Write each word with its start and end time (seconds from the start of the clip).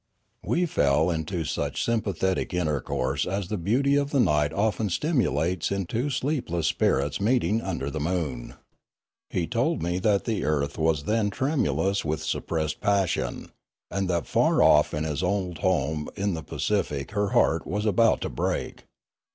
We 0.43 0.65
fell 0.65 1.11
into 1.11 1.43
such 1.43 1.85
sympathetic 1.85 2.55
intercourse 2.55 3.27
as 3.27 3.49
the 3.49 3.55
beauty 3.59 3.97
of 3.97 4.11
night 4.15 4.51
often 4.51 4.89
stimulates 4.89 5.69
in 5.71 5.85
two 5.85 6.09
sleepless 6.09 6.65
spirits 6.65 7.21
meeting 7.21 7.61
under 7.61 7.91
the 7.91 7.99
moon. 7.99 8.55
He 9.29 9.45
told 9.45 9.83
me 9.83 9.99
that 9.99 10.23
the 10.25 10.43
earth 10.43 10.79
was 10.79 11.03
then 11.03 11.29
tremulous 11.29 12.03
with 12.03 12.23
suppressed 12.23 12.81
passion, 12.81 13.51
and 13.91 14.09
that 14.09 14.25
far 14.25 14.63
off 14.63 14.95
in 14.95 15.03
his 15.03 15.21
old 15.21 15.59
home 15.59 16.09
in 16.15 16.33
the 16.33 16.41
Pacific 16.41 17.11
her 17.11 17.27
heart 17.37 17.67
was 17.67 17.85
about 17.85 18.21
to 18.21 18.29
break. 18.29 18.85